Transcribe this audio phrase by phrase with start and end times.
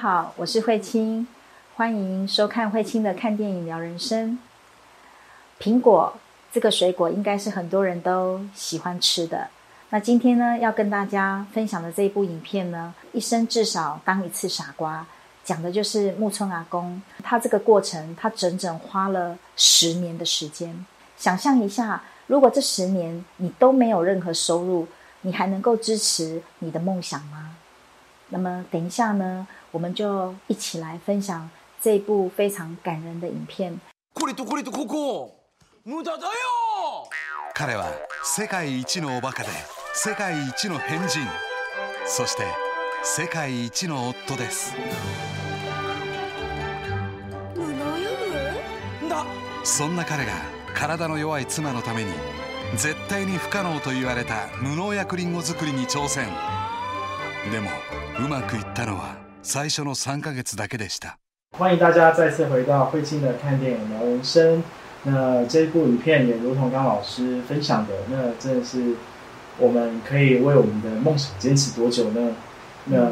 [0.00, 1.26] 好，我是慧清，
[1.74, 4.38] 欢迎收看慧清的看电影聊人生。
[5.58, 6.16] 苹果
[6.52, 9.48] 这个水果应该是很多人都喜欢吃的。
[9.90, 15.04] 那今天呢，要跟大家分享的这一部影片呢，一生至少当一次傻瓜，
[15.42, 17.02] 讲的就是木村阿公。
[17.24, 20.86] 他这个过程，他整整花了十年的时间。
[21.16, 24.86] 想象一下，如果这十年你都没有任何收入，
[25.22, 27.56] 你还能够支持你的梦想吗？
[28.30, 31.48] 那么等一下呢，我们就一起来分享
[31.80, 33.80] 这部非常感人的影片。
[34.14, 35.34] これとこれとここ。
[35.84, 36.30] 無駄だよ。
[37.54, 37.90] 彼は
[38.22, 39.48] 世界一のおバカで
[39.94, 41.26] 世界一の変人。
[42.04, 42.44] そして
[43.02, 44.74] 世界一の夫です。
[47.54, 49.24] 無農薬だ
[49.64, 50.32] そんな彼が
[50.74, 52.12] 体の弱い妻のために
[52.76, 56.28] 絶対に不可能と言われた無農薬リンゴ作りに挑戦。
[57.50, 57.70] でも
[58.19, 61.17] うまくいったのは最初の3ヶ月だけでした
[61.57, 64.63] 欢迎大家再次回到慧清的看电影聊人生。
[65.03, 68.95] 那这部影片也如同刚老师分享的，那真的是
[69.59, 72.31] 我们可以为我们的梦想坚持多久呢？
[72.85, 73.11] 那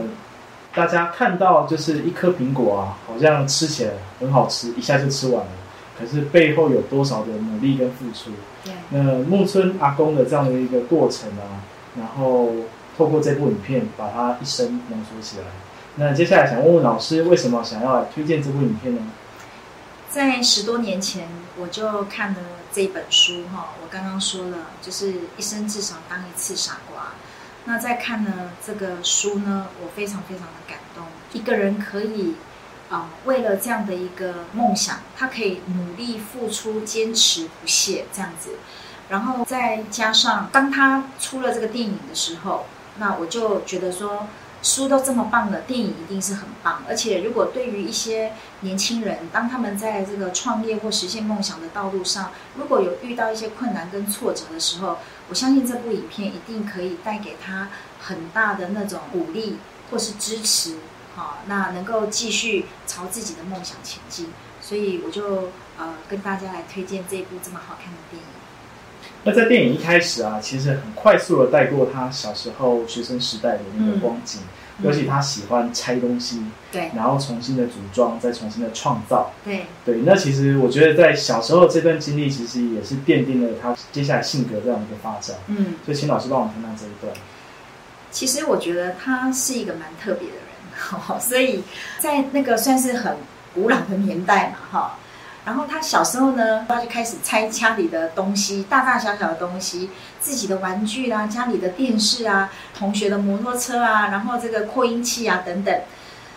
[0.73, 5.51] 大家看到就是一颗苹果啊，好像吃起来很好吃，一下就吃完了，
[5.99, 8.31] 可是背后有多少的努力跟付出？
[8.63, 11.59] 对，那木村阿公的这样的一个过程啊，
[11.97, 12.51] 然后
[12.96, 15.44] 透过这部影片把他一生浓缩起来。
[15.96, 19.02] 那接下来想问问老师，为什么想要推荐这部影片呢？
[20.10, 22.38] 在十多年前我就看了
[22.72, 27.12] 这本书哈，我刚刚说了，就是一生至少当一次傻瓜。
[27.64, 31.04] 那在看了这个书呢，我非常非常的感动。
[31.32, 32.36] 一个人可以
[32.88, 38.50] 啊、为了这样的一个梦想，他可以努力付出、坚持不懈这样子。
[39.08, 42.66] 然后再加上当他出了这个电影的时候，
[42.98, 44.26] 那我就觉得说，
[44.62, 46.82] 书都这么棒了，电影一定是很棒。
[46.88, 54.98] 而且如果对于一些年轻人，当他们在这个创业或实现梦想的道路上，如果有遇到一些困难跟挫折的时候，
[55.28, 57.68] 我相信这部影片一定可以带给他
[58.00, 59.58] 很大的那种鼓励
[59.90, 60.76] 或是支持，
[61.14, 64.32] 好、那能够继续朝自己的梦想前进。
[64.60, 68.35] 所以我就呃跟大家来推荐这部这么好看的电影。
[69.26, 74.40] 那在电影一开始啊，其实很快速的带过他小时候学生时代的那个光景，
[74.78, 79.32] 嗯尤其他喜欢拆东西，对然后重新的组装，再重新的创造。
[79.42, 85.34] 对，对，那其实我觉得在小时候这段经历，其实也是奠定了他接下来性格这样的一个发展。
[85.46, 85.76] 嗯。
[85.84, 87.12] 所以请老师帮我们谈谈这一段。
[88.10, 91.62] 其实我觉得他是一个蛮特别的人， 所以
[91.98, 93.16] 在那个算是很
[93.54, 94.98] 古老的年代嘛，哈。
[95.46, 99.88] 然后他小时候呢，他就开始拆家里的东西，大大小小的东西，
[100.20, 105.80] 自己的玩具啦、家里的电视啊、同学的摩托车啊，然后这个扩音器啊等等。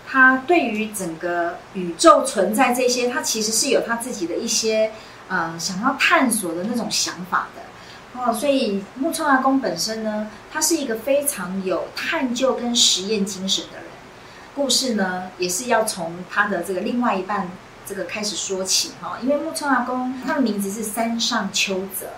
[0.08, 4.92] 他对于整个宇宙存在这些，他其实是有他自己的一些
[5.28, 8.22] 呃想要探索的那种想法的。
[8.22, 13.86] 哦，所以木村阿公本身呢，他是一个非常有探究跟实验精神的人。
[14.56, 17.50] 故事呢，也是要从他的这个另外一半
[17.90, 22.12] 这个开始说起哈、因为木村阿公他的名字是山上秋泽，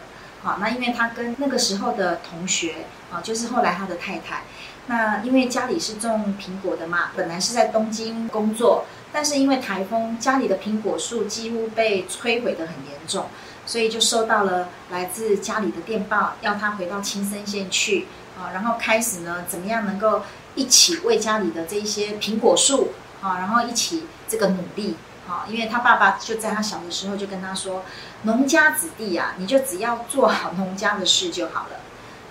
[0.43, 4.43] 好、那因为他跟那个时候的同学啊、就是后来他的太太，
[4.87, 8.83] 那因为家里是种苹果的嘛，本来是在东京工作，
[9.13, 13.27] 但是因为台风，家里的苹果树几乎被摧毁的很严重。
[13.63, 18.07] 所以就收到了来自家里的电报，要他回到青森县去
[18.37, 20.23] 啊，然后开始呢，怎么样能够
[20.55, 22.89] 一起为家里的这一些苹果树
[23.21, 27.83] 啊，然后一起这个努力啊，因为他爸爸就在他小的时候就跟他说，
[28.23, 31.77] 农家子弟啊，你就只要做好农家的事就好了。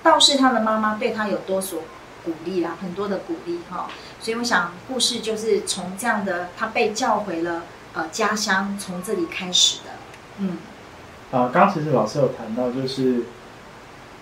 [0.03, 1.83] 倒是他的妈妈对他有多所
[2.25, 3.89] 鼓励啦，很多的鼓励哈、
[4.21, 7.62] 所以我想故事就是从这样的他被叫回了
[7.95, 9.91] 呃家乡，从这里开始的，
[10.39, 10.59] 嗯。
[11.31, 13.22] 啊、刚刚其实老师有谈到，就是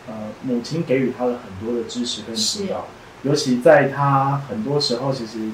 [0.06, 2.86] 呃，母亲给予他的很多的支持跟指导，
[3.22, 5.50] 尤其在他很多时候，其实，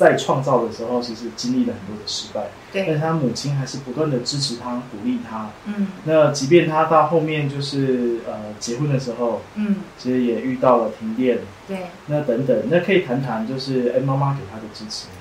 [0.00, 5.50] 在创造的时候，其实经历了很多的失败，但对是，他母亲还是不断的支持他、鼓励他。
[5.66, 5.88] 嗯。
[6.04, 15.08] 那即便他到后面就是呃结婚的时候，嗯，其实也遇到了停电，对，那等等，那可以谈谈就是哎妈妈给他的支持。
[15.08, 15.12] 吗？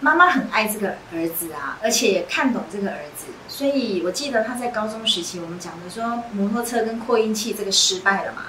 [0.00, 8.42] 妈妈很爱这个儿子啊，而且也看懂这个儿子，所以我记得他在高中时期，我们讲的说摩托车跟扩音器这个失败了嘛，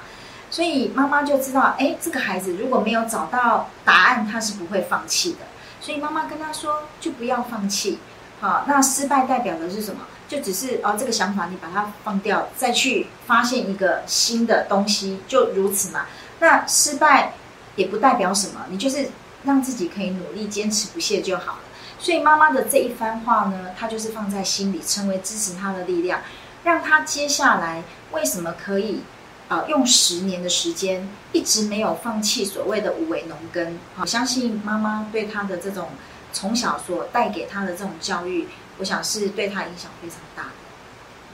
[0.51, 5.39] 所以妈妈就知道，哎，这个孩子如果没有找到答案，他是不会放弃的，
[5.79, 7.99] 所以妈妈跟他说，就不要放弃。
[8.41, 10.01] 好，那失败代表的是什么？
[10.27, 16.05] 就只是哦，这个想法你把它放掉，再去发现一个新的东西，就如此嘛。
[16.39, 17.33] 那失败
[17.75, 19.09] 也不代表什么，你就是
[19.43, 21.59] 让自己可以努力坚持不懈就好了。
[21.99, 26.21] 所以妈妈的这一番话呢，她就是放在心里，成为支持她的力量，
[26.63, 29.01] 让她接下来为什么可以
[29.49, 33.77] 呃用十年的时间一直没有放弃所谓的无为农耕。
[33.95, 35.89] 好，相信妈妈对他的这种
[36.31, 38.47] 从小所带给他的这种教育，
[38.77, 40.49] 我想是对他影响非常大的。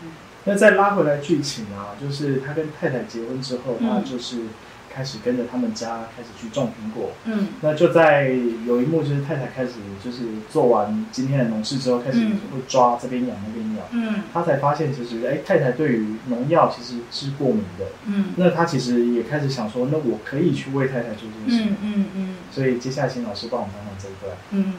[0.03, 0.11] 嗯，
[0.45, 4.43] 那再拉回来剧情啊，就是他跟太太结婚之后，嗯他就是
[4.95, 7.11] 开始跟着他们家开始去种苹果。
[7.25, 8.29] 嗯那就在
[8.65, 17.85] 有一幕，就是太太开始就是做完今天的农事之后，开始嗯会抓这边痒那边痒，嗯他才发现其实哎，太太对于农药其实是过敏的。
[18.05, 21.65] 嗯那他其实也开始想说，那我可以去为太太做这件事。
[21.65, 24.37] 嗯嗯嗯所以接下来请老师帮我们谈谈这一段。
[24.51, 24.75] 嗯，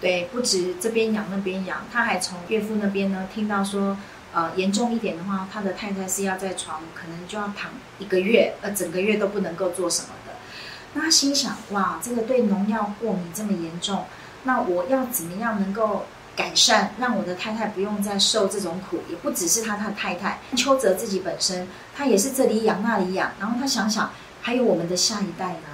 [0.00, 3.96] 对，不止这边痒那边痒，他还从岳父那边呢听到说，
[4.32, 10.34] 呃，严重一点的话，他的太太是要在床可能就要躺一个月，呃，整个月都不能够做什么的。
[10.92, 14.04] 那他心想，哇，这个对农药过敏这么严重，
[14.42, 19.00] 那我要怎么样能够改善，让我的太太不用再受这种苦？
[19.08, 24.10] 也不只是他他的太太，邱泽自己本身，他也是这里养那里养，然后他想想，
[24.42, 25.68] 还有我们的下一代呢。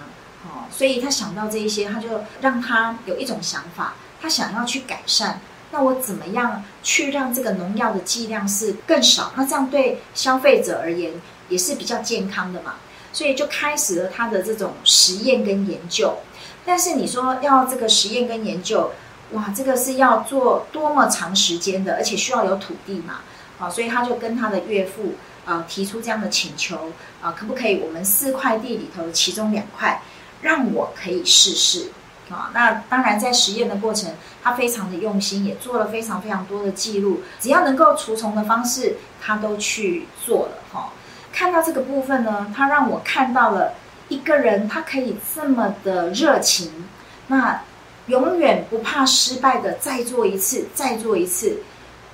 [0.44, 5.40] 哦，所以他想到这一些，他就让他有一种想法，他想要去改善。
[5.72, 9.32] 那我怎么样去让这个农药的剂量是更少？
[9.36, 11.12] 那这样对消费者而言
[11.48, 12.74] 也是比较健康的嘛。
[13.12, 16.18] 所以就开始了他的这种实验跟研究。
[16.64, 18.92] 但是你说要这个实验跟研究，
[19.32, 23.20] 哇，这个是要做多么长时间的，而且需要有土地嘛。
[23.58, 25.14] 啊，所以他就跟他的岳父
[25.44, 30.02] 啊提出这样的请求啊，可不可以我们四块地里头其中两块？
[30.40, 31.92] 让我可以试试
[32.30, 32.50] 啊！
[32.54, 34.10] 那当然，在实验的过程，
[34.42, 37.22] 他非常的用心，也做了非常非常多的记录。
[37.40, 40.92] 只要能够除虫的方式，他都去做了哈。
[41.32, 43.74] 看到这个部分呢，他让我看到了
[44.08, 46.88] 一个人，他可以这么的热情，
[47.28, 47.62] 那
[48.06, 51.58] 永远不怕失败的再做一次，再做一次。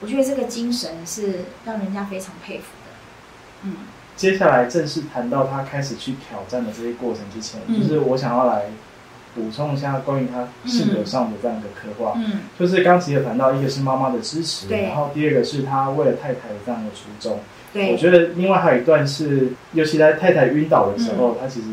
[0.01, 2.93] 我觉得这个精神是让人家非常佩服的。
[3.63, 3.77] 嗯
[4.17, 8.65] 接下来正式谈到他开始去挑战的这些过程之前，嗯就是我想要来
[9.39, 12.15] 补充一下关于他性格上的这样一个刻画。
[12.17, 12.41] 嗯。
[12.59, 14.83] 就是刚其实谈到，一个是妈妈的支持，对。
[14.83, 17.39] 然后第二个是他为了太太的这样的初衷。
[17.73, 21.37] 对，我觉得另外还有一段是，尤其在太太晕倒的时候，嗯。
[21.41, 21.67] 他其实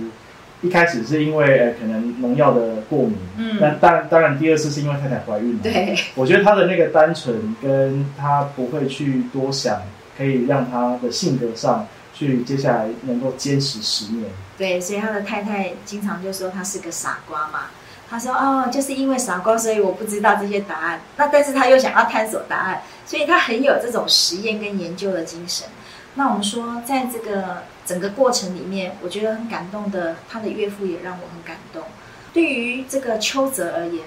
[0.61, 3.57] 一开始是因为呃可能农药的过敏，嗯。
[3.59, 9.81] 但当当然第二次是因为太太怀孕了。，对，我觉得他的那个单纯跟他不会去多想，
[10.17, 14.31] 可以让他的性格上去接下来能够坚持十年。
[14.57, 17.65] 对，所以他的太太经常就说他是个傻瓜嘛。
[18.09, 21.01] 他说哦，就是因为傻瓜，所以我不知道这些答案。
[21.17, 25.67] 那但是他又想要探索答案，所以他很有这种实验跟研究的精神。
[26.13, 31.83] 那我们说，在这个整个过程里面，我觉得很感动的，他的岳父也让我很感动。
[32.31, 34.05] 对于这个邱泽而言，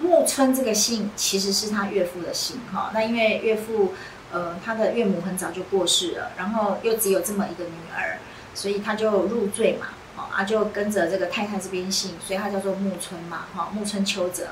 [0.00, 2.92] 木村这个姓其实是他岳父的姓哈。
[2.94, 3.94] 那因为岳父
[4.34, 8.18] 呃他的岳母很早就过世了，然后又只有这么一个女儿，
[8.52, 9.86] 所以他就入赘嘛，
[10.16, 14.48] 哦啊就跟着这个太太这边姓，所以他叫做木村嘛，哈、木村秋泽。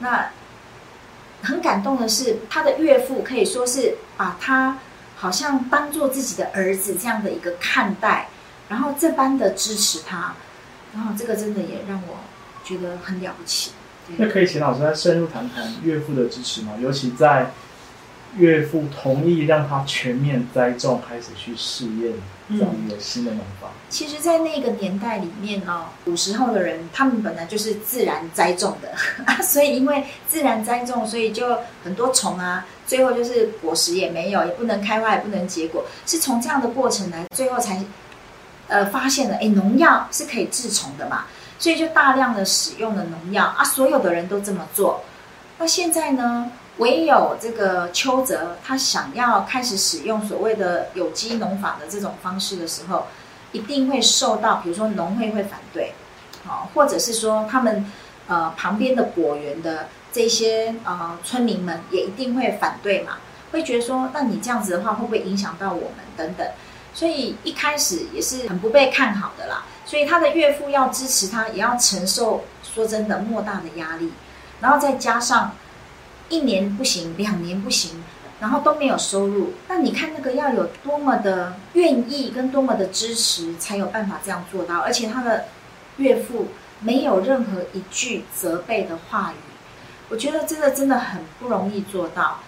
[0.00, 0.30] 那
[1.42, 4.78] 很感动的是，他的岳父可以说是把他
[5.16, 8.28] 好像当做自己的儿子这样的一个看待，
[8.68, 10.34] 然后这般的支持他，
[10.94, 12.18] 然后这个真的也让我
[12.62, 13.72] 觉得很了不起。
[14.16, 16.72] 那可以请老师再深入谈谈岳父的支持吗？
[16.80, 17.50] 尤其在
[18.36, 22.12] 岳父同意让他全面栽种，开始去试验
[22.50, 23.68] 这样一个新的农法。
[23.88, 28.94] 其实，在那个年代里面哦，古时候的人，他们本来就是自然栽种的，
[29.42, 37.82] 所以因为自然栽种，所以就很多虫啊，最后就是果实也没有，也不能开花，也不能结果，是从这样的过程来，最后才
[38.68, 41.24] 呃发现了，哎，农药是可以治虫的嘛，
[41.58, 45.02] 所以就大量的使用了农药啊，所有的人都这么做。
[45.58, 53.06] 那现在呢，唯有这个邱泽他想要开始使用所谓的有机农法的这种方式的时候，
[53.52, 55.94] 一定会受到，比如说农会会反对，
[56.46, 57.90] 啊，或者是说他们
[58.26, 63.18] 呃旁边的果园的这些呃村民们也一定会反对嘛，
[63.52, 66.46] 会觉得说，那你这样子的话会不会影响到我们等等，
[66.94, 74.12] 所以一开始也是很不被看好的啦，所以他的岳父要支持他，也要承受说真的莫大的压力，
[74.60, 75.52] 然后再加上
[76.28, 78.02] 一年不行，两年不行，
[78.40, 84.80] 然后都没有收入，那你看那个要有多么的愿意跟多么的支持，才有办法这样做到。
[84.80, 85.46] 而且他的
[85.96, 86.48] 岳父
[86.80, 89.36] 没有任何一句责备的话语，
[90.08, 92.40] 我觉得这个真的很不容易做到。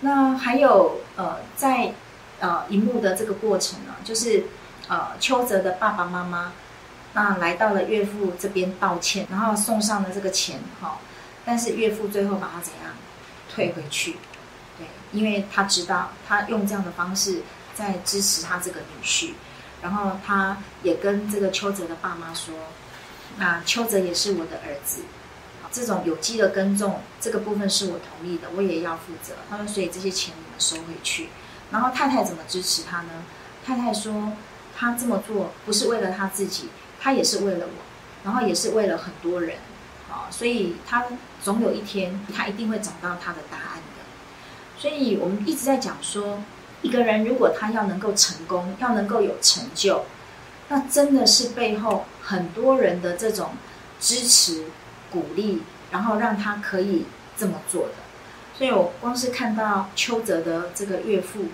[0.00, 1.92] 那还有呃，在
[2.40, 4.44] 呃荧幕的这个过程呢，就是
[4.88, 6.52] 呃邱泽的爸爸妈妈，
[7.14, 10.98] 那来到了岳父这边道歉，然后送上了这个钱哈，
[11.44, 12.92] 但是岳父最后把他怎样
[13.52, 14.16] 退回去？
[14.78, 17.42] 对，因为他知道他用这样的方式
[17.74, 19.32] 在支持他这个女婿，
[19.82, 22.54] 然后他也跟这个邱泽的爸妈说，
[23.38, 25.02] 那邱泽也是我的儿子。
[25.72, 29.34] 这种有机的耕种这个部分是我同意的，我也要负责。
[29.50, 31.28] 他说，所以这些钱你们收回去。
[31.70, 33.10] 然后太太怎么支持他呢？
[33.64, 34.32] 太太说，
[34.74, 37.82] 他这么做不是为了他自己，他也是为了我，
[38.24, 39.58] 然后也是为了很多人
[40.10, 40.30] 啊。
[40.30, 41.04] 所以他
[41.46, 44.02] 总有一天，他一定会找到他的答案的。
[44.76, 46.42] 所以我们一直在讲说，
[46.82, 50.06] 一个人如果他要能够成功，要能够有成就，
[50.70, 53.50] 那真的是背后很多人的这种
[54.00, 54.64] 支持。
[55.08, 55.62] 鼓励，
[55.92, 57.06] 然后让他可以
[57.38, 57.94] 这么做的，
[58.58, 61.44] 所以我光是看到邱泽的这个岳父、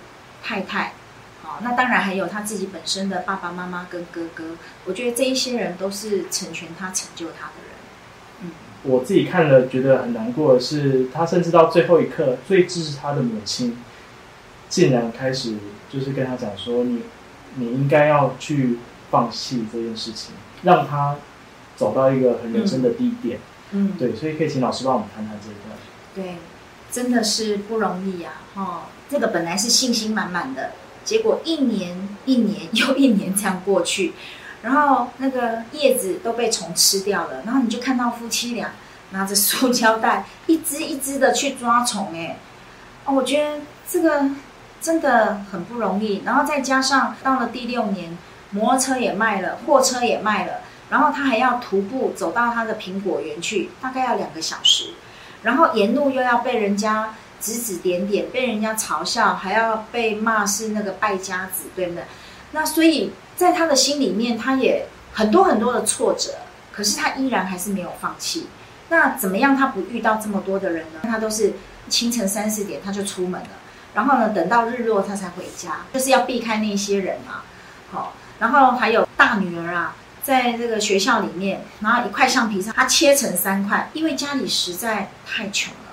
[0.42, 0.94] 太太，
[1.42, 4.56] 好，那当然还有他自己本身的爸爸妈妈跟哥哥，
[4.86, 7.81] 我觉得这一些人都是成全他、成就他的人。
[8.84, 13.78] 嗯，我自己看了觉得很难过的是，他甚至到最后一刻，最支持他的母亲，
[14.68, 15.56] 竟然开始
[15.90, 17.02] 就是跟他讲说：“你，
[17.56, 18.78] 你应该要去
[19.10, 21.16] 放弃这件事情，让他。”
[21.74, 23.38] 走到一个很人生的低点，
[23.72, 25.74] 嗯，对，所以可以请老师帮我们谈谈这一段。
[26.14, 26.36] 对，
[26.92, 30.72] 真的是不容易呀，哈，这个本来是信心满满的，
[31.02, 34.12] 结果一年一年又一年这样过去，
[34.62, 38.72] 然后那个叶子都被虫吃掉了，然后你就看到夫妻俩
[39.10, 42.36] 拿着塑胶袋一只一只的去抓虫，哎，
[43.04, 44.30] 我觉得这个
[44.80, 48.16] 真的很不容易，然后再加上到了第六年，
[48.50, 50.54] 摩托车也卖了，货车也卖了。
[50.90, 54.90] 然后他还要徒步走到他的苹果园去，大概要两个小时。
[55.42, 62.04] 然后沿路又要被人家指指点点，被人家嘲笑，还要被骂是那个败家子，对不对？
[62.50, 66.32] 那所以在他的心里面，他也很多很多的挫折，
[66.72, 68.48] 可是他依然还是没有放弃。
[68.88, 69.56] 那怎么样？
[69.56, 71.00] 他不遇到这么多的人呢？
[71.02, 71.54] 他都是
[71.88, 73.48] 清晨三四点他就出门了，
[73.94, 77.44] 然后呢，等到日落他才回家，就是要避开那些人啊。
[77.90, 79.96] 好，然后还有大女儿啊。
[80.22, 85.90] 在这个学校里面，然后一块橡皮擦，他切成三块，因为家里实在太穷了，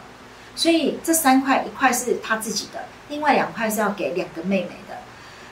[0.55, 4.97] 所以这三块一块是他自己的，另外两块是要给两个妹妹的。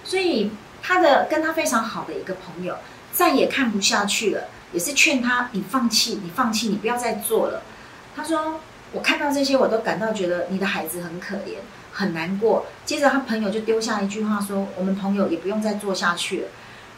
[0.04, 0.52] 所以
[0.88, 2.78] 他的跟他非常好的一个朋友
[3.12, 7.62] 再也看不下去了，也是劝他：你放弃，你放弃，你不要再做了。
[8.16, 8.62] 他说：
[8.94, 11.58] 我看到这些，我都感到觉得你的孩子很可怜，
[11.92, 12.68] 很难过。
[12.86, 16.48] 接着他朋友就丢下一句话说：我们朋友也不用再做下去了，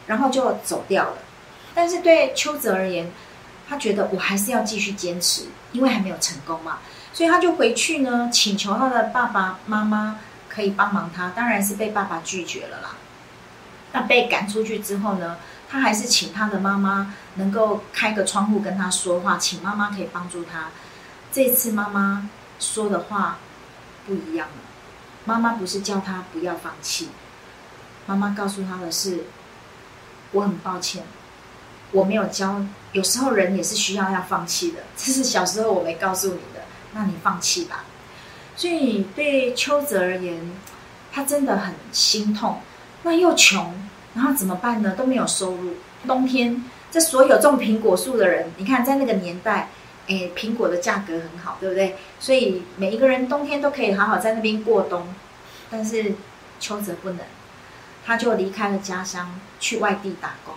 [0.06, 1.16] 然后就走掉了。
[1.74, 3.10] 但是对邱泽而言，
[3.68, 6.78] 他觉得我还是要继续坚持，因为还没有成功嘛，
[7.12, 12.96] 所以他就回去呢，请求他的爸爸妈妈可以帮忙他，当然是被爸爸拒绝了啦。
[13.92, 15.36] 那被赶出去之后呢，
[15.68, 20.68] 他还是请他的妈妈能够开个窗户跟他说话，请妈妈可以帮助他。
[21.32, 22.28] 这次妈妈
[22.58, 23.38] 说的话
[24.06, 24.54] 不一样了，
[25.24, 27.08] 妈妈不是叫他不要放弃，
[28.06, 29.24] 妈妈告诉他的是，
[30.32, 31.02] 我很抱歉。
[31.92, 34.78] 我没有教，有时候人也是需要要放弃的。
[34.96, 37.84] 这是小时候我没告诉你的，那你放弃吧。
[38.54, 40.52] 所以对邱泽而言，
[41.12, 42.60] 他真的很心痛。
[43.02, 43.74] 那又穷，
[44.14, 44.94] 然后怎么办呢？
[44.96, 45.74] 都没有收入。
[46.06, 49.70] 冬天，这所有种苹果树的人，你看在那个年代，
[50.06, 51.96] 诶，苹果的价格很好，对不对？
[52.18, 55.06] 所以每一个人冬天都可以好好在那边过冬。
[55.70, 56.14] 但是
[56.58, 57.18] 邱泽不能，
[58.04, 60.54] 他就离开了家乡，去外地打工。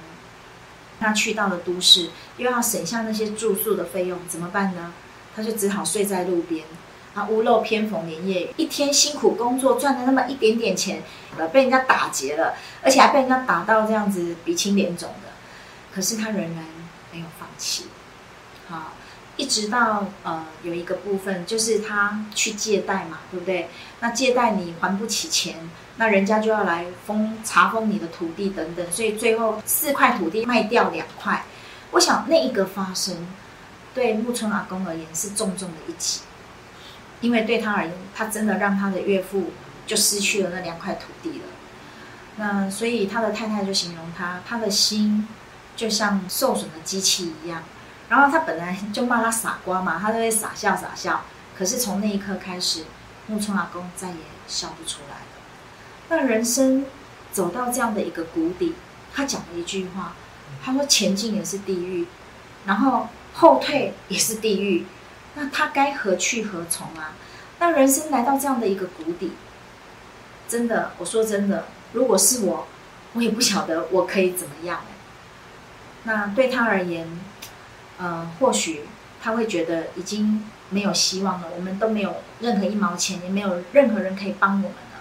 [1.00, 4.94] 他去到了都市，又要省下那些住宿的费用，怎么办呢？
[5.36, 6.64] 他就只好睡在路边，
[7.14, 11.04] 啊，屋漏偏逢连夜雨，一天辛苦工作赚的那么一点点钱，
[11.38, 15.30] 呃，被人家打劫了，而且还被人家打到这样子鼻青脸肿的，
[15.94, 16.66] 可是他仍然
[17.12, 17.86] 没有放弃，
[18.68, 18.94] 好。
[19.36, 23.68] 一直到呃有一个部分，就是他去借贷嘛，对不对？
[24.00, 25.56] 那借贷你还不起钱，
[25.98, 31.44] 那人家就要来封查封你的土地等等，所以最后四块土地卖掉两块。
[31.90, 33.28] 我想那一个发生，
[33.96, 36.20] 对木村阿公而言是重重的一击，
[37.24, 39.52] 因为对他而言，他真的让他的岳父
[39.88, 41.46] 就失去了那两块土地了。
[42.36, 45.26] 那所以他的太太就形容他，他的心
[45.74, 47.64] 就像受损的机器一样。
[48.10, 51.22] 然后他本来就骂他傻瓜嘛，他都会傻笑傻笑。
[51.58, 52.84] 可是从那一刻开始，
[53.28, 54.16] 木村阿公再也
[54.46, 55.26] 笑不出来了。
[56.10, 56.86] 那人生
[57.32, 58.76] 走到这样的一个谷底，
[59.14, 60.14] 他讲了一句话，
[60.62, 62.06] 他说：“前进也是地狱，
[62.66, 64.86] 然后后退也是地狱。
[65.36, 67.14] 那他该何去何从啊？
[67.60, 69.32] 那人生来到这样的一个谷底，
[70.48, 72.68] 真的，我说真的，如果是我，
[73.14, 74.82] 我也不晓得我可以怎么样。
[76.04, 77.08] 那对他而言，
[77.98, 78.82] 呃，或许
[79.22, 85.00] 他会觉得已经没有希望了，我们都没有任何一毛钱，也没有任何人可以帮我们了。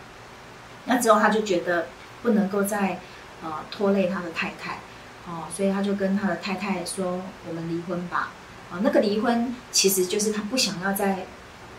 [0.84, 1.88] 那之后他就觉得
[2.22, 3.00] 不能够再
[3.42, 4.78] 呃拖累他的太太，
[5.26, 8.30] 哦，所以他就跟他的太太说：“我们离婚吧。”
[8.72, 11.26] 啊，那个离婚其实就是他不想要再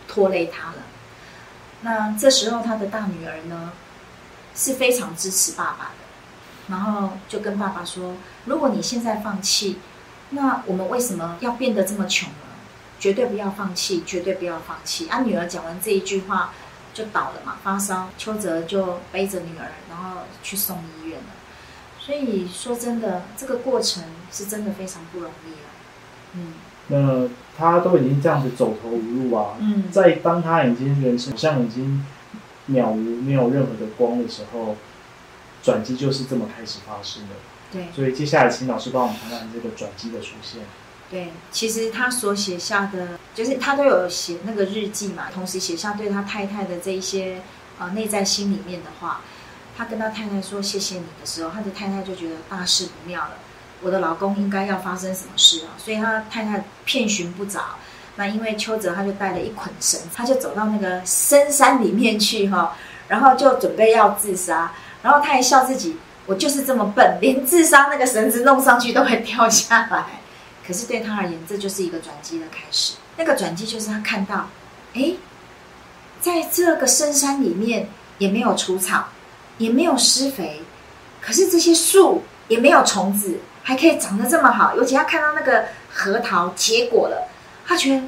[0.06, 0.76] 拖累他了。
[1.82, 3.72] 那这时候他的大女儿呢
[4.54, 8.14] 是非常支持爸爸的，然后就跟爸爸说
[8.46, 9.78] ：“如果你现在放弃，
[10.30, 12.36] 那我们为什么要变得这么穷呢？
[13.00, 16.54] 绝对不要放弃，绝对不要放弃。”啊，女儿讲完这一句话
[16.94, 18.08] 就倒了嘛，发烧。
[18.16, 21.26] 邱泽就背着女儿，然后去送医院了。
[21.98, 25.68] 所以说真的，这个过程是真的非常不容易啊。
[26.34, 26.54] 嗯
[26.88, 32.04] 那他都已经这样子走投无路啊，嗯，在当他已经人生好像已经
[32.70, 34.76] 渺无没有任何的光的时候，
[35.62, 37.34] 转机就是这么开始发生的。
[37.72, 40.60] 对所以接下来请老师帮我们谈谈这个转机的出现。
[41.10, 47.42] 对，其实他所写下的，就是他都有写那个日记嘛，同时写下对他太太的这一些
[47.78, 49.20] 呃内在心里面的话。
[49.76, 53.30] 他跟他太太说谢谢你的时候，他的太太就觉得大事不妙了，
[53.84, 55.76] 我的老公应该要发生什么事啊？
[55.78, 57.60] 所以他太太遍寻不着。
[58.16, 62.76] 那因为邱泽他就带了一捆绳，他就走到那个深山里面去哈，
[63.08, 64.72] 然后就准备要自杀，
[65.02, 70.06] 然后他还笑自己，我就是这么笨，连自杀那个绳子弄上去都会掉下来。
[70.66, 72.94] 可是对他而言，这就是一个转机的开始。
[73.16, 74.48] 那个转机就是他看到，
[74.94, 75.18] 诶，
[76.20, 77.88] 在这个深山里面
[78.18, 79.08] 也没有除草，
[79.58, 80.62] 也没有施肥，
[81.20, 84.76] 可是这些树也没有虫子，还可以长得这么好。
[84.76, 87.28] 尤其他看到那个核桃结果了，
[87.66, 88.02] 他觉得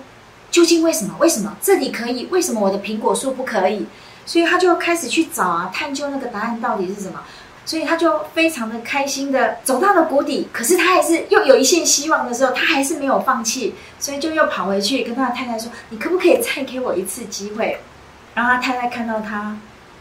[0.53, 1.17] 究竟为什么？
[1.19, 2.27] 为什么这里可以？
[2.31, 3.89] 为什么我的苹果树不可以？
[4.25, 7.25] 所以他就开始去找啊，探究那个答案到底是什么。
[7.65, 17.81] 所以他就非常的开心的走到了谷底，可是他还是又有一线希望的时候，他还是没有放弃，所以就又跑回去跟他的太太说：“你可不可以再给我一次机会？”
[18.35, 19.57] 然后他太太看到他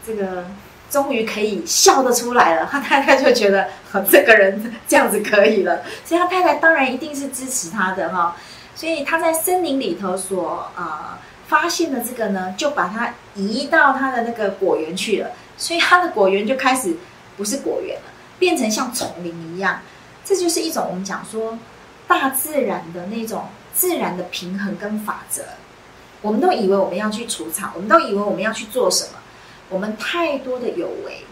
[0.06, 0.44] 这个
[0.90, 3.68] 终于可以笑得出来了，他太太就觉得、
[4.10, 8.36] 这个人这样子可以了，所以他太太当然一定是支持他的哈、
[8.74, 11.18] 所以他在森林里头所呃
[11.48, 16.96] 发现的这个呢，就把它移到他的那个果园去了，所以他的果园就开始。
[17.36, 18.04] 不是果园了，
[18.38, 19.80] 变成像丛林一样，
[20.24, 21.58] 这就是一种我们讲说
[22.08, 25.42] 大自然的那种自然的平衡跟法则。
[26.22, 29.18] 我们都以为我们要去除草，我们都以为我们要去做什么，
[29.68, 31.24] 我们太多的有为，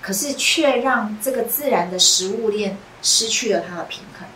[0.00, 4.28] 可是却让这个自然的食物链失去了它的平衡。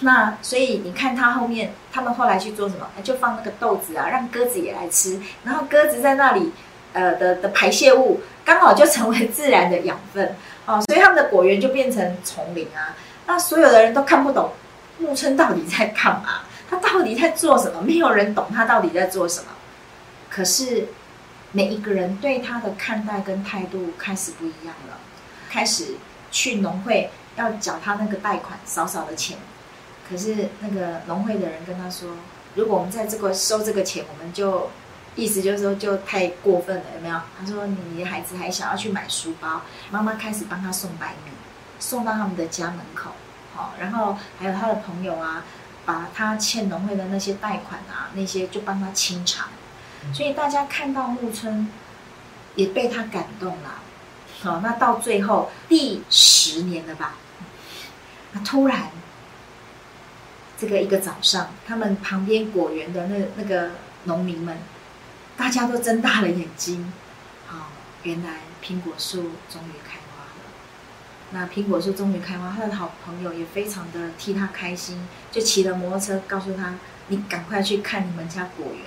[0.00, 2.86] 那所以你看，它后面他们后来去做什么？
[3.02, 6.52] 就放那个豆子啊，让鸽子也来吃，然后鸽子在那里。
[6.94, 12.94] 呃的的排泄物刚好就成为自然的养分哦，所以他们的果园就变成丛林啊。
[13.26, 14.52] 那所有的人都看不懂
[14.98, 17.80] 木村到底在干嘛，他到底在做什么？
[17.80, 19.46] 没有人懂他到底在做什么。
[20.28, 20.88] 可是
[21.52, 24.98] 每一个人对他的看待跟态度开始不一样了，
[25.48, 25.94] 开始
[26.30, 29.38] 去农会要缴他那个贷款少少的钱，
[30.08, 32.16] 可是那个农会的人跟他说，
[32.54, 34.68] 如果我们在这个收这个钱，我们就。
[35.14, 37.20] 意思就是说，就太过分了，有没有？
[37.38, 39.60] 他说：“你的孩子还想要去买书包，
[39.90, 41.32] 妈妈开始帮他送白米，
[41.78, 43.10] 送到他们的家门口，
[43.54, 45.44] 好，然后还有他的朋友啊，
[45.84, 49.50] 把他欠农会的那些贷款啊，那些就帮他清偿。
[50.12, 51.68] 所以大家看到木村，
[52.54, 53.80] 也被他感动了。
[54.42, 57.14] 好，那到最后第十年了吧？
[58.32, 58.90] 那突然，
[60.58, 63.70] 这个一个早上，他们旁边果园的那那个
[64.04, 64.58] 农民们。
[65.34, 66.92] 大家都睁大了眼睛，
[67.46, 67.68] 好，
[68.02, 70.30] 原来苹果树终于开花了。
[71.30, 76.74] 那苹果树终于开花，他的好朋友也非常的替他开心，就骑了摩托车告诉他
[77.08, 78.84] ：“你赶快去看你们家果园。”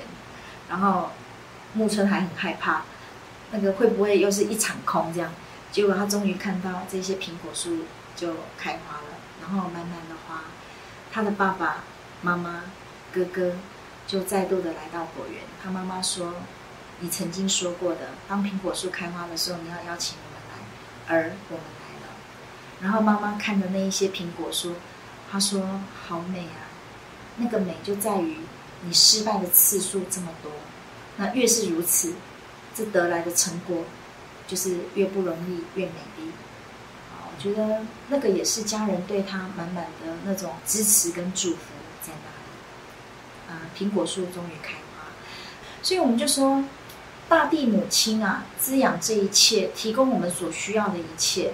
[0.75, 1.11] 然后
[1.73, 2.81] 木村还很害怕，
[3.51, 5.31] 那个会不会又是一场空这样？
[5.71, 10.41] 结果他终于看到这些苹果树就开花了，然后慢慢的花。
[11.13, 11.83] 他的爸爸
[12.21, 12.63] 妈妈、
[13.13, 13.53] 哥哥。
[14.07, 16.35] 就再度的来到果园，他妈妈说
[17.01, 20.55] ：“你曾经说过的，当苹果树开花的时候，你要邀请我们来，
[21.07, 22.13] 而我们来了。”
[22.81, 24.75] 然后妈妈看的那一些苹果树，
[25.31, 26.69] 她说：“好美啊！
[27.37, 28.41] 那个美就在于
[28.81, 30.51] 你失败的次数这么多，
[31.17, 32.13] 那越是如此，
[32.75, 33.83] 这得来的成果
[34.47, 36.31] 就是越不容易，越美丽。”，
[37.27, 41.57] 我觉得那个也是家人对他满满的那种支持跟祝福
[42.01, 43.53] 在那里。
[43.53, 45.07] 啊，苹果树终于开花，
[45.81, 46.63] 所以我们就说，
[47.27, 51.53] 大地母亲啊，滋养这一切，提供我们所需要的一切。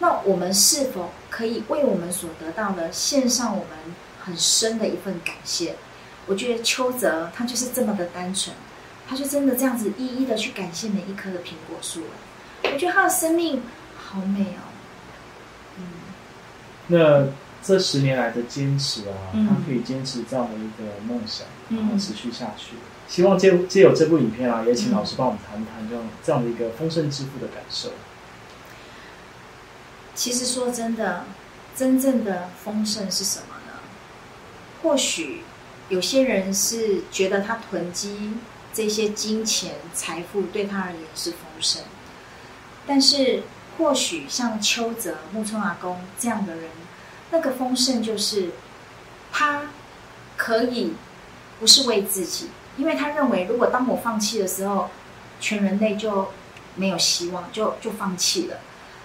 [0.00, 3.78] 那我们是否可以为我们所得到的献上我们
[4.24, 5.76] 很深的一份感谢。
[6.28, 8.54] 我觉得邱泽他就是这么的单纯，
[9.08, 12.02] 他就真的这样子一一的去感谢每一棵的苹果树。
[12.62, 13.62] 哎，我觉得他的生命
[13.96, 14.62] 好美哦。
[15.78, 15.84] 嗯，
[16.86, 17.26] 那
[17.62, 22.76] 这十年来的坚持啊，嗯他可以坚持这样的一个梦想，嗯然后持续下去。
[23.08, 27.88] 希望借借有这部影片啊，也请嗯老师帮我们谈谈这样这样的一个丰盛致富的感受。
[30.14, 31.24] 其实说真的，
[31.74, 33.72] 真正的丰盛是什么呢？
[34.82, 35.42] 或许
[35.88, 38.34] 有些人是觉得他囤积
[38.72, 41.82] 这些金钱财富对他而言是丰盛，
[42.86, 43.42] 但是
[43.76, 46.64] 或许像邱泽、木村阿公这样的人，
[47.30, 48.50] 那个丰盛就是
[49.32, 49.62] 他
[50.36, 50.92] 可以
[51.58, 54.90] 不是为自己，因为他认为如果当我放弃的时候，
[55.40, 56.28] 全人类就
[56.74, 58.58] 没有希望，就就放弃了。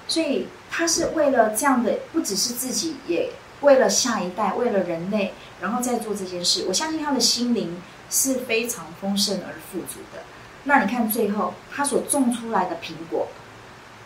[0.07, 3.31] 所以他是为了这样的，不只是自己，也
[3.63, 6.65] 为了下一代，为了人类，然后再做这件事。
[6.67, 10.21] 我相信他的心灵是非常丰盛而富足的。
[10.65, 13.27] 那你看最后他所种出来的苹果，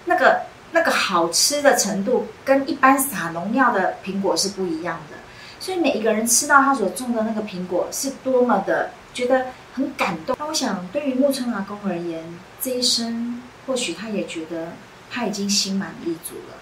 [0.05, 5.17] 那个那个好吃的程度，跟一般撒农药的苹果是不一样的。
[5.59, 10.35] 所以每一个人吃到他所种的那个苹果，是多么的觉得很感动。
[10.39, 12.23] 那我想，对于木村阿公而言，
[12.61, 14.73] 这一生或许他也觉得
[15.09, 16.56] 他已经心满意足了。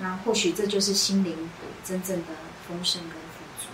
[0.00, 1.50] 那或许这就是心灵
[1.84, 2.32] 真正的
[2.66, 3.68] 丰盛跟富足。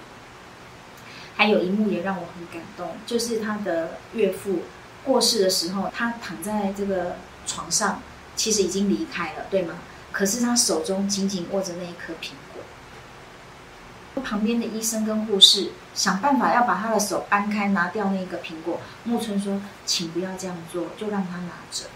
[1.36, 4.62] 还有一幕也让我很感动，就是他的岳父
[5.04, 8.00] 过世的时候，他躺在这个床上，
[8.36, 9.74] 其实已经离开了，对吗？
[10.12, 12.62] 可是他手中紧紧握着那一颗苹果。
[14.22, 18.80] 旁边的医生跟护士想办法要把他的手搬开，拿掉那个苹果。
[19.02, 21.86] 木村说：“请不要这样做，就让他拿着。”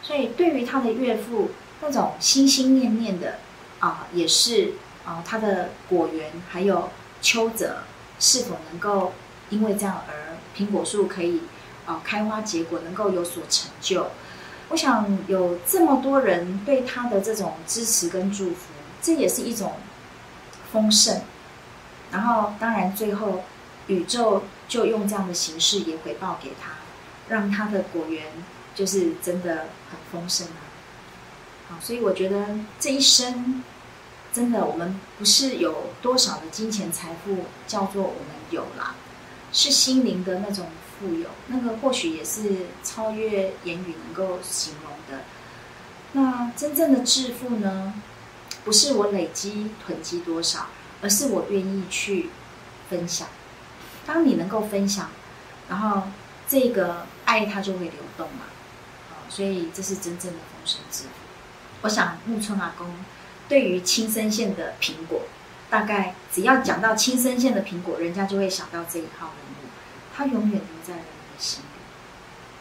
[0.00, 1.50] 所以对于他的岳父
[1.82, 3.40] 那种心心念念的
[3.80, 6.90] 啊，也是啊，他的果园还有
[7.20, 7.78] 秋泽
[8.18, 9.12] 是否能够
[9.48, 11.42] 因为这样而苹果树可以
[11.86, 14.06] 啊开花结果，能够有所成就。
[14.68, 18.66] 我想有这么多人对他的这种支持跟祝福，
[19.02, 19.72] 这也是一种
[20.72, 21.22] 丰盛。
[22.12, 23.42] 然后当然最后
[23.86, 26.72] 宇宙就用这样的形式也回报给他，
[27.28, 28.26] 让他的果园
[28.74, 30.69] 就是真的很丰盛啊。
[31.80, 33.62] 所以我觉得这一生
[34.32, 38.94] 真的我们不是有多少的金钱财富叫做我们有啦，
[39.52, 45.24] 是心灵的那种富有，那个或许也是超越言语能够形容的。
[46.12, 47.94] 那真正的致富呢，
[48.64, 50.66] 不是我累积囤积多少，
[51.02, 52.30] 而是我愿意去
[52.88, 53.28] 分享。
[54.06, 55.08] 当你能够分享，
[55.68, 56.02] 然后
[56.48, 58.46] 这个爱它就会流动嘛。
[59.10, 61.19] 啊，所以这是真正的丰盛致富。
[61.82, 62.86] 我想木村阿公
[63.48, 65.22] 对于青森县的苹果，
[65.68, 69.68] 大概只要讲到青森县的苹果，人家就会想到这一号人物，
[70.14, 71.66] 他永远留在人们的心里。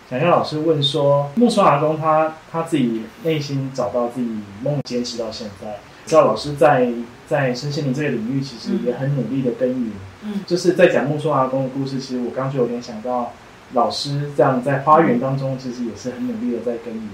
[0.09, 5.79] 小燕老师问说，木村阿公他他自己内心找到自己梦，坚持到现在。
[6.05, 6.91] 知道老师在
[7.27, 9.91] 在身心灵这个领域，其实也很努力的耕耘。
[10.23, 13.33] 嗯就是在讲木村阿公的故事，其实我刚刚就有点想到，
[13.73, 17.09] 老师这样在花园当中，其实也是很努力的在耕耘。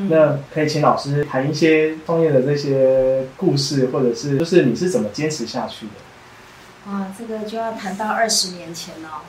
[0.00, 5.92] 嗯那可以请老师谈一些创业的这些故事，或者是就是你是怎么坚持下去的？
[6.90, 9.22] 哇，这个就要谈到二十年前了。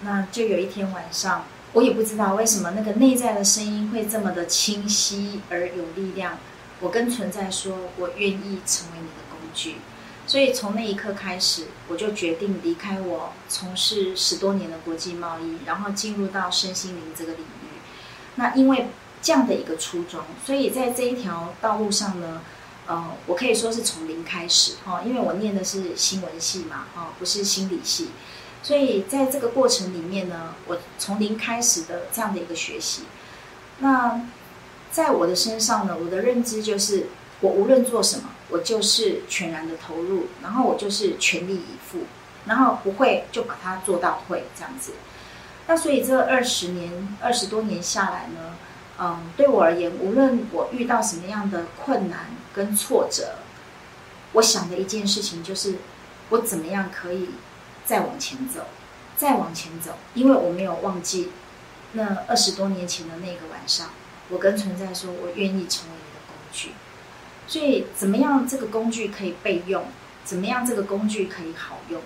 [0.00, 6.38] 那就有一天晚上，我也不知道为什么那个内在的声音会这么的清晰而有力量。
[6.80, 9.76] 我跟存在说，我愿意成为你的工具。
[10.26, 17.68] 所以从那一刻开始，我就决定离开我从事十多年的国际贸易，然后进入到身心灵这个领域。
[18.36, 18.86] 那因为
[19.20, 22.40] 这样的一个初衷，所以在这一条道路上呢，
[22.86, 28.08] 呃，我可以说是从零开始、哦，因为我念的是新闻系嘛，哦，不是心理系，
[28.62, 33.02] 所以在这个过程里面呢，我从零开始的这样的一个学习。
[33.80, 34.20] 那
[34.90, 37.08] 在我的身上呢，我的认知就是，
[37.40, 41.98] 我无论做什么，我就是全然的投入，然后我就是全力以赴，
[42.46, 44.92] 然后不会就把它做到会这样子。
[45.66, 48.56] 那所以这二十年、二十多年下来呢，
[49.00, 53.36] 嗯，对我而言，无论我遇到什么样的困难跟挫折，
[54.32, 55.76] 我想的一件事情就是，
[56.30, 57.28] 我怎么样可以
[57.84, 58.62] 再往前走，
[59.16, 61.30] 再往前走，因为我没有忘记
[61.92, 63.90] 那二十多年前的那个晚上，
[64.30, 66.72] 我跟存在说，我愿意成为你的工具。
[67.46, 69.84] 所以，怎么样这个工具可以备用？
[70.24, 72.00] 怎么样这个工具可以好用？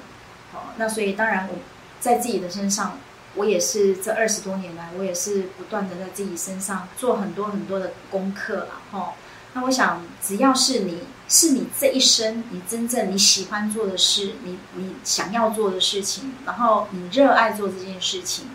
[0.53, 1.55] 哦，那所以当然我
[2.01, 2.99] 在自己的身上。
[3.35, 9.15] 我也是这二十多年来，我也是不断的在自己身上做很多很多的功课啦，吼。
[9.55, 18.47] 那我想，只要是你是你这一生你真正你喜欢做的事，你你想要做的事情，然后你热爱做这件事情，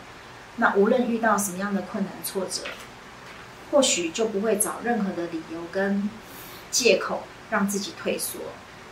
[0.55, 2.63] 那无论遇到什么样的困难挫折，
[3.69, 6.09] 或许就不会找任何的理由跟
[6.71, 8.39] 借口让自己退缩，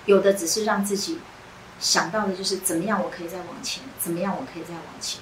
[0.06, 1.17] 有的只是让自己
[1.80, 5.21] 想到的就是怎么样我可以再往前，怎么样我可以再往前。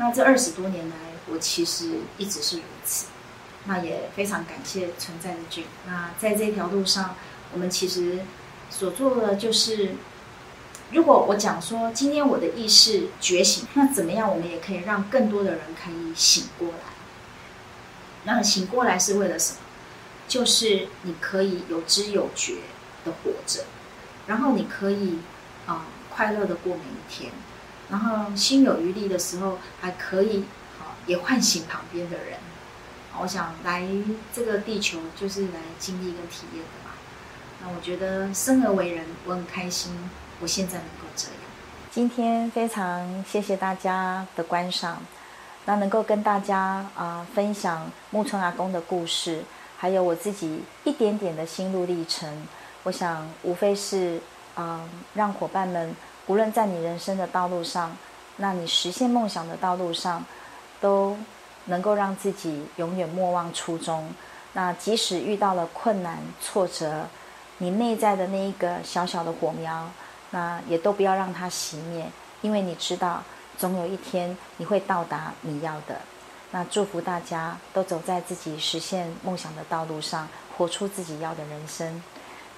[0.00, 0.96] 那这二十多年来，
[1.30, 3.08] 我其实一直是如此。
[3.66, 5.66] 那也非常感谢存在的剧。
[5.86, 7.14] 那在这条路上，
[7.52, 8.20] 我们其实
[8.70, 9.90] 所做的就是，
[10.92, 16.74] 如果我讲说今天我的意识觉醒，那怎么样我们也可以让更多的人可以醒过来。
[18.24, 19.58] 那醒过来是为了什么？
[20.26, 22.54] 就是你可以有知有觉
[23.04, 23.64] 的活着，
[24.26, 25.18] 然后你可以
[25.66, 27.30] 啊、快乐的过每一天，
[27.90, 30.44] 然后心有余力的时候还可以
[30.78, 32.38] 好、也唤醒旁边的人。
[33.20, 33.86] 我想来
[34.32, 36.92] 这个地球就是来经历跟体验的嘛。
[37.60, 39.92] 那我觉得生而为人，我很开心，
[40.40, 41.36] 我现在能够这样。
[41.90, 45.02] 今天非常谢谢大家的观赏，
[45.66, 49.42] 那能够跟大家啊、分享木村阿公的故事，
[49.76, 52.46] 还有我自己一点点的心路历程。
[52.84, 54.20] 我想无非是
[54.56, 55.94] 嗯、让伙伴们
[56.30, 57.90] 无论在你人生的道路上，
[58.36, 60.24] 那你实现梦想的道路上，
[60.80, 61.16] 都
[61.64, 64.08] 能够让自己永远莫忘初衷。
[64.52, 67.04] 那即使遇到了困难挫折，
[67.58, 69.90] 你内在的那一个小小的火苗，
[70.30, 72.06] 那也都不要让它熄灭，
[72.42, 73.24] 因为你知道，
[73.58, 76.00] 总有一天你会到达你要的。
[76.52, 82.00] 那祝福大家都走在自己实现梦想的道路上，活出自己要的人生。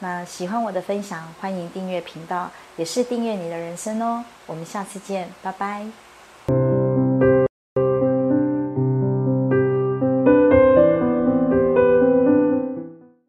[0.03, 4.25] 那喜欢我的分享，欢迎订阅频道，也是订阅你的人生哦。
[4.47, 5.87] 我们下次见，拜拜。